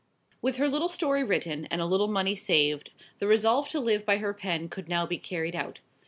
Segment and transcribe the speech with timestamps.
[0.41, 4.17] With her little story written and a little money saved, the resolve to live by
[4.17, 5.77] her pen could now be carried out.